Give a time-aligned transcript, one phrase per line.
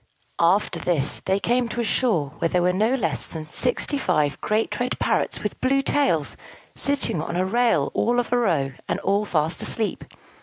[0.39, 4.41] After this they came to a shore where there were no less than sixty five
[4.41, 6.35] great red parrots with blue tails,
[6.73, 10.03] sitting on a rail all of a row, and all fast asleep.